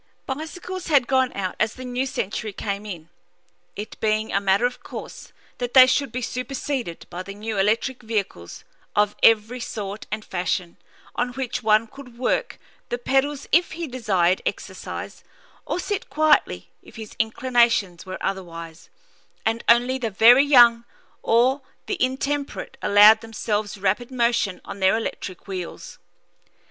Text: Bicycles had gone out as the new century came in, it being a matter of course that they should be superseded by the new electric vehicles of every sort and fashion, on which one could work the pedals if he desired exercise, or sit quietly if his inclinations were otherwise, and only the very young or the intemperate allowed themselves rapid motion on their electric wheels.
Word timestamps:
Bicycles 0.25 0.87
had 0.87 1.05
gone 1.05 1.31
out 1.33 1.55
as 1.59 1.75
the 1.75 1.85
new 1.85 2.07
century 2.07 2.51
came 2.51 2.87
in, 2.87 3.09
it 3.75 3.99
being 3.99 4.31
a 4.33 4.41
matter 4.41 4.65
of 4.65 4.81
course 4.81 5.31
that 5.59 5.75
they 5.75 5.85
should 5.85 6.11
be 6.11 6.23
superseded 6.23 7.05
by 7.11 7.21
the 7.21 7.35
new 7.35 7.59
electric 7.59 8.01
vehicles 8.01 8.63
of 8.95 9.15
every 9.21 9.59
sort 9.59 10.07
and 10.11 10.25
fashion, 10.25 10.77
on 11.15 11.33
which 11.33 11.61
one 11.61 11.85
could 11.85 12.17
work 12.17 12.57
the 12.89 12.97
pedals 12.97 13.47
if 13.51 13.73
he 13.73 13.87
desired 13.87 14.41
exercise, 14.43 15.23
or 15.67 15.79
sit 15.79 16.09
quietly 16.09 16.67
if 16.81 16.95
his 16.95 17.15
inclinations 17.19 18.03
were 18.03 18.17
otherwise, 18.21 18.89
and 19.45 19.63
only 19.69 19.99
the 19.99 20.09
very 20.09 20.43
young 20.43 20.83
or 21.21 21.61
the 21.85 22.03
intemperate 22.03 22.75
allowed 22.81 23.21
themselves 23.21 23.77
rapid 23.77 24.09
motion 24.09 24.59
on 24.65 24.79
their 24.79 24.97
electric 24.97 25.47
wheels. 25.47 25.99